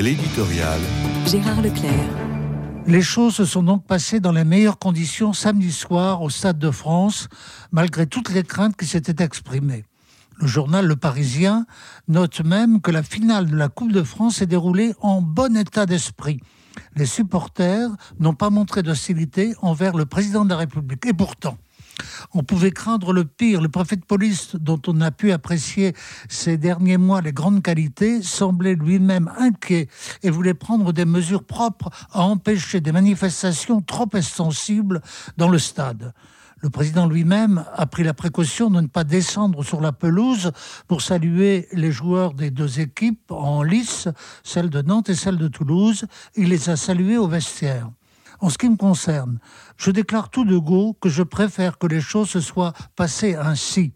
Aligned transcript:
L'éditorial. 0.00 0.78
Gérard 1.26 1.60
Leclerc. 1.60 1.92
Les 2.86 3.02
choses 3.02 3.34
se 3.34 3.44
sont 3.44 3.64
donc 3.64 3.84
passées 3.84 4.20
dans 4.20 4.30
les 4.30 4.44
meilleures 4.44 4.78
conditions 4.78 5.32
samedi 5.32 5.72
soir 5.72 6.22
au 6.22 6.30
Stade 6.30 6.60
de 6.60 6.70
France, 6.70 7.26
malgré 7.72 8.06
toutes 8.06 8.30
les 8.30 8.44
craintes 8.44 8.76
qui 8.76 8.86
s'étaient 8.86 9.24
exprimées. 9.24 9.84
Le 10.40 10.46
journal 10.46 10.86
Le 10.86 10.94
Parisien 10.94 11.66
note 12.06 12.44
même 12.44 12.80
que 12.80 12.92
la 12.92 13.02
finale 13.02 13.50
de 13.50 13.56
la 13.56 13.68
Coupe 13.68 13.90
de 13.90 14.04
France 14.04 14.36
s'est 14.36 14.46
déroulée 14.46 14.94
en 15.00 15.20
bon 15.20 15.56
état 15.56 15.84
d'esprit. 15.84 16.38
Les 16.94 17.06
supporters 17.06 17.90
n'ont 18.20 18.34
pas 18.34 18.50
montré 18.50 18.84
d'hostilité 18.84 19.54
envers 19.62 19.96
le 19.96 20.06
président 20.06 20.44
de 20.44 20.50
la 20.50 20.58
République. 20.58 21.06
Et 21.06 21.12
pourtant, 21.12 21.58
on 22.34 22.42
pouvait 22.42 22.70
craindre 22.70 23.12
le 23.12 23.24
pire. 23.24 23.60
Le 23.60 23.68
préfet 23.68 23.96
de 23.96 24.04
police, 24.04 24.56
dont 24.56 24.80
on 24.86 25.00
a 25.00 25.10
pu 25.10 25.32
apprécier 25.32 25.94
ces 26.28 26.56
derniers 26.56 26.96
mois 26.96 27.20
les 27.20 27.32
grandes 27.32 27.62
qualités, 27.62 28.22
semblait 28.22 28.74
lui-même 28.74 29.30
inquiet 29.38 29.88
et 30.22 30.30
voulait 30.30 30.54
prendre 30.54 30.92
des 30.92 31.04
mesures 31.04 31.44
propres 31.44 31.90
à 32.12 32.22
empêcher 32.22 32.80
des 32.80 32.92
manifestations 32.92 33.80
trop 33.80 34.08
extensibles 34.14 35.00
dans 35.36 35.48
le 35.48 35.58
stade. 35.58 36.12
Le 36.60 36.70
président 36.70 37.06
lui-même 37.06 37.64
a 37.72 37.86
pris 37.86 38.02
la 38.02 38.14
précaution 38.14 38.68
de 38.68 38.80
ne 38.80 38.88
pas 38.88 39.04
descendre 39.04 39.62
sur 39.62 39.80
la 39.80 39.92
pelouse 39.92 40.50
pour 40.88 41.02
saluer 41.02 41.68
les 41.72 41.92
joueurs 41.92 42.34
des 42.34 42.50
deux 42.50 42.80
équipes 42.80 43.30
en 43.30 43.62
lice, 43.62 44.08
celle 44.42 44.68
de 44.68 44.82
Nantes 44.82 45.08
et 45.08 45.14
celle 45.14 45.38
de 45.38 45.46
Toulouse. 45.46 46.06
Il 46.34 46.48
les 46.48 46.68
a 46.68 46.76
salués 46.76 47.16
au 47.16 47.28
vestiaire. 47.28 47.90
En 48.40 48.50
ce 48.50 48.58
qui 48.58 48.68
me 48.68 48.76
concerne, 48.76 49.38
je 49.76 49.90
déclare 49.90 50.30
tout 50.30 50.44
de 50.44 50.56
go 50.56 50.96
que 51.00 51.08
je 51.08 51.22
préfère 51.22 51.78
que 51.78 51.86
les 51.86 52.00
choses 52.00 52.30
se 52.30 52.40
soient 52.40 52.72
passées 52.94 53.34
ainsi. 53.34 53.92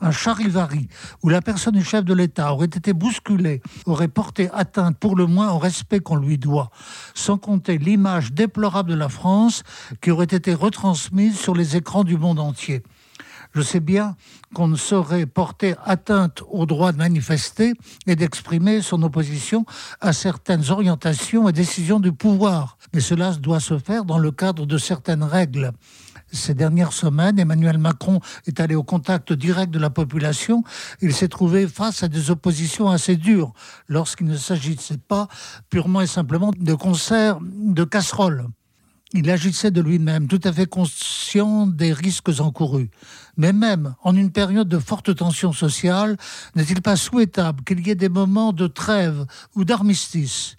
Un 0.00 0.10
charivari 0.10 0.88
où 1.22 1.28
la 1.28 1.40
personne 1.40 1.74
du 1.74 1.84
chef 1.84 2.04
de 2.04 2.12
l'État 2.12 2.52
aurait 2.52 2.66
été 2.66 2.92
bousculée, 2.92 3.62
aurait 3.86 4.08
porté 4.08 4.50
atteinte 4.52 4.98
pour 4.98 5.14
le 5.16 5.26
moins 5.26 5.52
au 5.52 5.58
respect 5.58 6.00
qu'on 6.00 6.16
lui 6.16 6.36
doit, 6.36 6.70
sans 7.14 7.38
compter 7.38 7.78
l'image 7.78 8.32
déplorable 8.32 8.90
de 8.90 8.96
la 8.96 9.08
France 9.08 9.62
qui 10.02 10.10
aurait 10.10 10.24
été 10.24 10.52
retransmise 10.52 11.38
sur 11.38 11.54
les 11.54 11.76
écrans 11.76 12.04
du 12.04 12.18
monde 12.18 12.40
entier. 12.40 12.82
Je 13.54 13.62
sais 13.62 13.80
bien 13.80 14.16
qu'on 14.52 14.66
ne 14.66 14.76
saurait 14.76 15.26
porter 15.26 15.76
atteinte 15.84 16.42
au 16.50 16.66
droit 16.66 16.90
de 16.90 16.98
manifester 16.98 17.74
et 18.06 18.16
d'exprimer 18.16 18.82
son 18.82 19.02
opposition 19.04 19.64
à 20.00 20.12
certaines 20.12 20.70
orientations 20.70 21.48
et 21.48 21.52
décisions 21.52 22.00
du 22.00 22.12
pouvoir. 22.12 22.78
Mais 22.92 23.00
cela 23.00 23.32
doit 23.34 23.60
se 23.60 23.78
faire 23.78 24.04
dans 24.04 24.18
le 24.18 24.32
cadre 24.32 24.66
de 24.66 24.76
certaines 24.76 25.22
règles. 25.22 25.72
Ces 26.32 26.54
dernières 26.54 26.92
semaines, 26.92 27.38
Emmanuel 27.38 27.78
Macron 27.78 28.18
est 28.46 28.58
allé 28.58 28.74
au 28.74 28.82
contact 28.82 29.32
direct 29.32 29.72
de 29.72 29.78
la 29.78 29.90
population. 29.90 30.64
Il 31.00 31.14
s'est 31.14 31.28
trouvé 31.28 31.68
face 31.68 32.02
à 32.02 32.08
des 32.08 32.32
oppositions 32.32 32.90
assez 32.90 33.14
dures 33.16 33.52
lorsqu'il 33.86 34.26
ne 34.26 34.36
s'agissait 34.36 34.98
pas 34.98 35.28
purement 35.70 36.00
et 36.00 36.08
simplement 36.08 36.50
de 36.58 36.74
concerts 36.74 37.38
de 37.40 37.84
casseroles. 37.84 38.48
Il 39.16 39.30
agissait 39.30 39.70
de 39.70 39.80
lui-même, 39.80 40.26
tout 40.26 40.40
à 40.42 40.52
fait 40.52 40.66
conscient 40.66 41.68
des 41.68 41.92
risques 41.92 42.40
encourus. 42.40 42.90
Mais 43.36 43.52
même 43.52 43.94
en 44.02 44.16
une 44.16 44.32
période 44.32 44.68
de 44.68 44.80
forte 44.80 45.14
tension 45.14 45.52
sociale, 45.52 46.16
n'est-il 46.56 46.82
pas 46.82 46.96
souhaitable 46.96 47.62
qu'il 47.62 47.86
y 47.86 47.90
ait 47.90 47.94
des 47.94 48.08
moments 48.08 48.52
de 48.52 48.66
trêve 48.66 49.24
ou 49.54 49.64
d'armistice? 49.64 50.56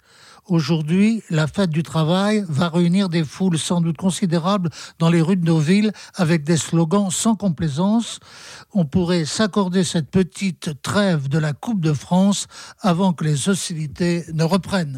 Aujourd'hui, 0.48 1.22
la 1.28 1.48
fête 1.48 1.70
du 1.70 1.82
travail 1.82 2.46
va 2.48 2.68
réunir 2.68 3.08
des 3.08 3.24
foules 3.24 3.58
sans 3.58 3.80
doute 3.80 3.96
considérables 3.96 4.70
dans 4.98 5.10
les 5.10 5.20
rues 5.20 5.36
de 5.36 5.44
nos 5.44 5.58
villes 5.58 5.92
avec 6.14 6.44
des 6.44 6.56
slogans 6.56 7.10
sans 7.10 7.34
complaisance. 7.34 8.20
On 8.72 8.84
pourrait 8.84 9.24
s'accorder 9.24 9.82
cette 9.82 10.08
petite 10.08 10.80
trêve 10.82 11.28
de 11.28 11.38
la 11.38 11.52
Coupe 11.52 11.80
de 11.80 11.92
France 11.92 12.46
avant 12.80 13.12
que 13.12 13.24
les 13.24 13.48
hostilités 13.48 14.24
ne 14.32 14.44
reprennent. 14.44 14.94